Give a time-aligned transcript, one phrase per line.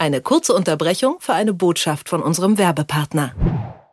[0.00, 3.34] Eine kurze Unterbrechung für eine Botschaft von unserem Werbepartner.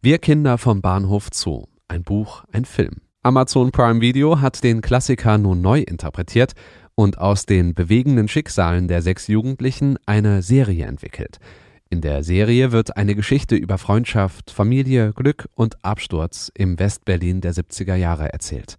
[0.00, 1.64] Wir Kinder vom Bahnhof Zoo.
[1.88, 2.98] Ein Buch, ein Film.
[3.24, 6.52] Amazon Prime Video hat den Klassiker nun neu interpretiert
[6.94, 11.40] und aus den bewegenden Schicksalen der sechs Jugendlichen eine Serie entwickelt.
[11.90, 17.54] In der Serie wird eine Geschichte über Freundschaft, Familie, Glück und Absturz im Westberlin der
[17.54, 18.78] 70er Jahre erzählt.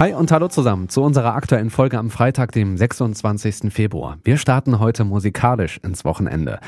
[0.00, 3.70] Hi und hallo zusammen zu unserer aktuellen Folge am Freitag, dem 26.
[3.70, 4.16] Februar.
[4.24, 6.58] Wir starten heute musikalisch ins Wochenende.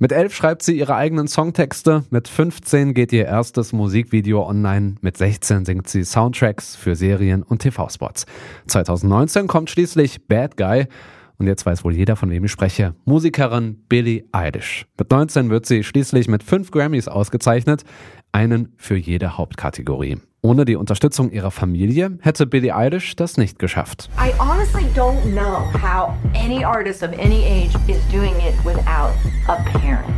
[0.00, 5.16] Mit 11 schreibt sie ihre eigenen Songtexte, mit 15 geht ihr erstes Musikvideo online, mit
[5.16, 8.26] 16 singt sie Soundtracks für Serien und TV-Spots.
[8.66, 10.88] 2019 kommt schließlich Bad Guy
[11.38, 12.96] und jetzt weiß wohl jeder, von wem ich spreche.
[13.04, 14.86] Musikerin Billie Eilish.
[14.98, 17.84] Mit 19 wird sie schließlich mit fünf Grammys ausgezeichnet,
[18.32, 20.16] einen für jede Hauptkategorie.
[20.42, 24.08] Ohne die Unterstützung ihrer Familie hätte Billie Eilish das nicht geschafft.
[24.18, 29.12] I honestly don't know how any artist of any age is doing it without
[29.48, 30.08] a parent.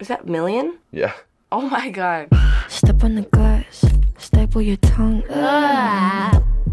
[0.00, 0.72] Is that million?
[0.90, 1.12] Yeah.
[1.52, 2.26] Oh my god.
[2.68, 3.84] Step on the glass,
[4.18, 5.22] staple your tongue.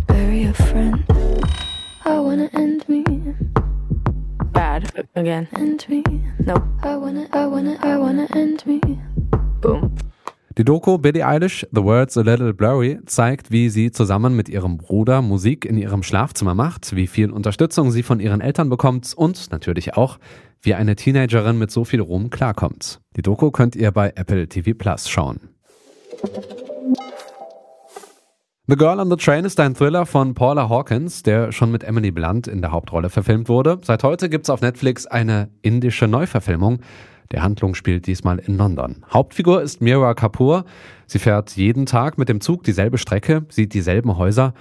[0.07, 1.03] Bury a friend.
[2.05, 3.03] I wanna end me,
[4.51, 4.89] Bad.
[5.15, 5.47] Again.
[5.55, 6.03] end me.
[6.39, 6.63] Nope.
[6.81, 8.79] I wanna, I wanna, I wanna end me.
[9.61, 9.95] Boom.
[10.57, 14.77] Die Doku Billie Eilish, The Words a Little Blurry, zeigt, wie sie zusammen mit ihrem
[14.77, 19.51] Bruder Musik in ihrem Schlafzimmer macht, wie viel Unterstützung sie von ihren Eltern bekommt und
[19.51, 20.17] natürlich auch,
[20.63, 23.01] wie eine Teenagerin mit so viel Ruhm klarkommt.
[23.15, 25.41] Die Doku könnt ihr bei Apple TV Plus schauen.
[28.65, 32.09] The Girl on the Train ist ein Thriller von Paula Hawkins, der schon mit Emily
[32.09, 33.79] Blunt in der Hauptrolle verfilmt wurde.
[33.83, 36.79] Seit heute gibt's auf Netflix eine indische Neuverfilmung.
[37.32, 39.04] Der Handlung spielt diesmal in London.
[39.12, 40.64] Hauptfigur ist Mira Kapoor.
[41.06, 44.52] Sie fährt jeden Tag mit dem Zug dieselbe Strecke, sieht dieselben Häuser.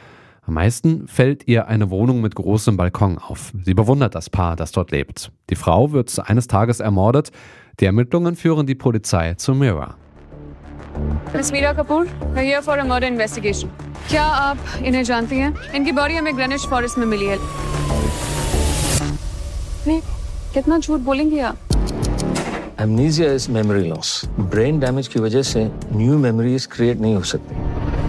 [0.44, 3.52] Am meisten fällt ihr eine Wohnung mit großem Balkon auf.
[3.64, 5.32] Sie bewundert das Paar, das dort lebt.
[5.50, 7.32] Die Frau wird eines Tages ermordet.
[7.80, 9.96] Die Ermittlungen führen die Polizei zu Mira.
[11.36, 13.68] Miss Meera कपूर मैं here for a murder investigation
[14.10, 17.38] क्या आप इन्हें जानती हैं इनकी बॉडी हमें greenish forest में मिली है
[19.88, 20.00] नहीं
[20.54, 21.65] कितना झूठ बोलेंगी आप
[22.82, 25.64] amnesia is memory loss brain damage की वजह से
[25.94, 27.56] न्यू मेमोरीज क्रिएट नहीं हो सकती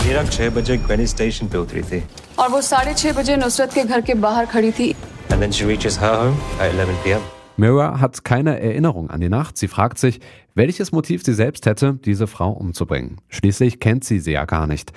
[0.07, 2.03] मीरा छह बजे ग्वेनी स्टेशन पे उतरी थी
[2.39, 4.95] और वो साढ़े छह बजे नुसरत के घर के बाहर खड़ी थी
[5.31, 7.21] and then she reaches her home at 11 p.m.
[7.57, 9.59] Mira hat keine Erinnerung an die Nacht.
[9.59, 10.21] Sie fragt sich,
[10.55, 13.19] welches Motiv sie selbst hätte, diese Frau umzubringen.
[13.29, 14.93] Schließlich kennt sie sie ja gar nicht.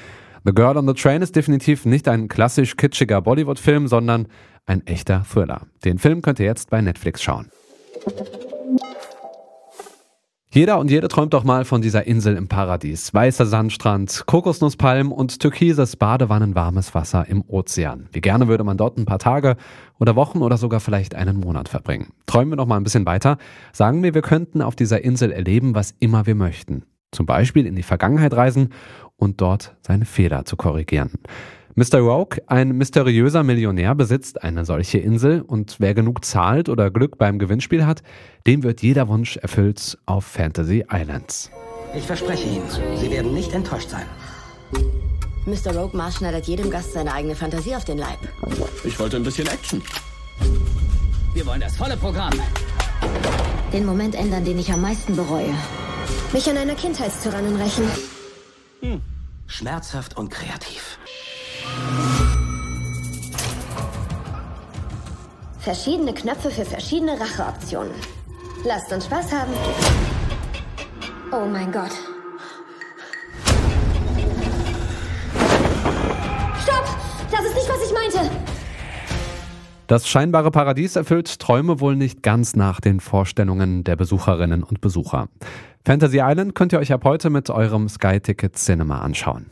[0.45, 4.27] The Girl on the Train ist definitiv nicht ein klassisch kitschiger Bollywood-Film, sondern
[4.65, 5.61] ein echter Thriller.
[5.83, 7.49] Den Film könnt ihr jetzt bei Netflix schauen.
[10.52, 13.14] Jeder und jede träumt doch mal von dieser Insel im Paradies.
[13.14, 18.08] Weißer Sandstrand, Kokosnusspalmen und türkises badewannenwarmes Wasser im Ozean.
[18.10, 19.56] Wie gerne würde man dort ein paar Tage
[20.00, 22.08] oder Wochen oder sogar vielleicht einen Monat verbringen.
[22.26, 23.38] Träumen wir noch mal ein bisschen weiter.
[23.72, 26.82] Sagen wir, wir könnten auf dieser Insel erleben, was immer wir möchten.
[27.12, 28.70] Zum Beispiel in die Vergangenheit reisen
[29.14, 31.12] und dort seine Fehler zu korrigieren.
[31.80, 32.00] Mr.
[32.00, 37.38] Rogue, ein mysteriöser Millionär, besitzt eine solche Insel und wer genug zahlt oder Glück beim
[37.38, 38.02] Gewinnspiel hat,
[38.46, 41.50] dem wird jeder Wunsch erfüllt auf Fantasy Islands.
[41.96, 42.68] Ich verspreche Ihnen,
[42.98, 44.04] Sie werden nicht enttäuscht sein.
[45.46, 45.74] Mr.
[45.74, 48.18] Rogue maßschneidert jedem Gast seine eigene Fantasie auf den Leib.
[48.84, 49.80] Ich wollte ein bisschen Action.
[51.32, 52.34] Wir wollen das volle Programm.
[53.72, 55.54] Den Moment ändern, den ich am meisten bereue.
[56.34, 57.84] Mich an einer Kindheitstyrannin rächen.
[58.82, 59.00] Hm.
[59.46, 60.98] Schmerzhaft und kreativ.
[65.60, 67.92] Verschiedene Knöpfe für verschiedene Racheoptionen.
[68.64, 69.52] Lasst uns Spaß haben.
[71.32, 71.92] Oh mein Gott.
[76.62, 76.84] Stopp!
[77.30, 78.30] Das ist nicht, was ich meinte.
[79.86, 85.28] Das scheinbare Paradies erfüllt Träume wohl nicht ganz nach den Vorstellungen der Besucherinnen und Besucher.
[85.84, 89.50] Fantasy Island könnt ihr euch ab heute mit eurem Sky Ticket Cinema anschauen.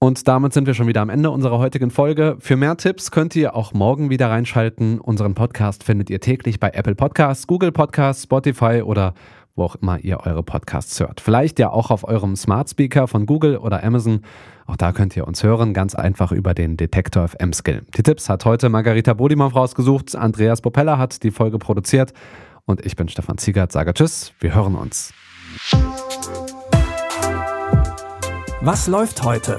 [0.00, 2.36] Und damit sind wir schon wieder am Ende unserer heutigen Folge.
[2.38, 5.00] Für mehr Tipps könnt ihr auch morgen wieder reinschalten.
[5.00, 9.14] Unseren Podcast findet ihr täglich bei Apple Podcasts, Google Podcasts, Spotify oder
[9.56, 11.20] wo auch immer ihr eure Podcasts hört.
[11.20, 14.20] Vielleicht ja auch auf eurem Smart Speaker von Google oder Amazon.
[14.68, 17.82] Auch da könnt ihr uns hören, ganz einfach über den Detektor FM Skill.
[17.96, 22.12] Die Tipps hat heute Margarita Bodimov rausgesucht, Andreas Popella hat die Folge produziert
[22.66, 25.12] und ich bin Stefan Ziegert, sage Tschüss, wir hören uns.
[28.60, 29.58] Was läuft heute?